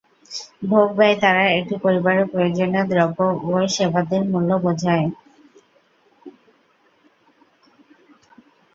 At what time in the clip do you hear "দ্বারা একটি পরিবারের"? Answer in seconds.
1.19-2.25